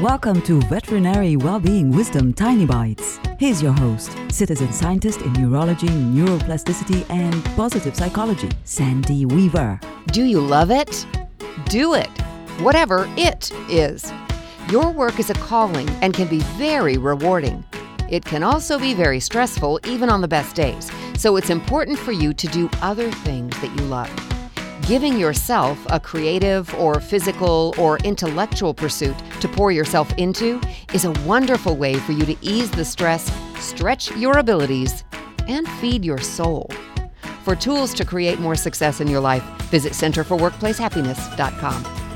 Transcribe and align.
Welcome 0.00 0.40
to 0.42 0.62
Veterinary 0.62 1.36
Wellbeing 1.36 1.90
Wisdom 1.90 2.32
Tiny 2.32 2.64
Bites. 2.64 3.20
Here's 3.38 3.60
your 3.60 3.74
host, 3.74 4.16
citizen 4.30 4.72
scientist 4.72 5.20
in 5.20 5.30
neurology, 5.34 5.88
neuroplasticity, 5.88 7.04
and 7.10 7.44
positive 7.54 7.94
psychology, 7.94 8.48
Sandy 8.64 9.26
Weaver. 9.26 9.78
Do 10.06 10.24
you 10.24 10.40
love 10.40 10.70
it? 10.70 11.06
Do 11.66 11.92
it, 11.92 12.08
whatever 12.60 13.12
it 13.18 13.52
is. 13.68 14.10
Your 14.70 14.90
work 14.90 15.18
is 15.20 15.28
a 15.28 15.34
calling 15.34 15.90
and 16.00 16.14
can 16.14 16.28
be 16.28 16.40
very 16.56 16.96
rewarding. 16.96 17.62
It 18.08 18.24
can 18.24 18.42
also 18.42 18.78
be 18.78 18.94
very 18.94 19.20
stressful, 19.20 19.80
even 19.84 20.08
on 20.08 20.22
the 20.22 20.28
best 20.28 20.56
days. 20.56 20.90
So 21.18 21.36
it's 21.36 21.50
important 21.50 21.98
for 21.98 22.12
you 22.12 22.32
to 22.32 22.46
do 22.46 22.70
other 22.80 23.12
things 23.12 23.54
that 23.60 23.78
you 23.78 23.84
love. 23.84 24.29
Giving 24.86 25.18
yourself 25.18 25.78
a 25.90 26.00
creative 26.00 26.74
or 26.74 27.00
physical 27.00 27.74
or 27.78 27.98
intellectual 27.98 28.74
pursuit 28.74 29.16
to 29.40 29.48
pour 29.48 29.72
yourself 29.72 30.12
into 30.16 30.60
is 30.92 31.04
a 31.04 31.12
wonderful 31.24 31.76
way 31.76 31.94
for 31.94 32.12
you 32.12 32.24
to 32.26 32.36
ease 32.40 32.70
the 32.70 32.84
stress, 32.84 33.32
stretch 33.58 34.14
your 34.16 34.38
abilities, 34.38 35.04
and 35.48 35.68
feed 35.80 36.04
your 36.04 36.18
soul. 36.18 36.70
For 37.44 37.54
tools 37.54 37.94
to 37.94 38.04
create 38.04 38.40
more 38.40 38.56
success 38.56 39.00
in 39.00 39.08
your 39.08 39.20
life, 39.20 39.44
visit 39.70 39.92
centerforworkplacehappiness.com. 39.92 41.99